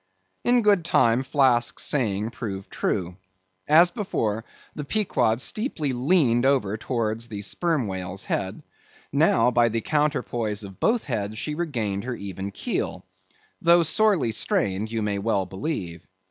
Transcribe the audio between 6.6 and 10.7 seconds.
towards the sperm whale's head, now, by the counterpoise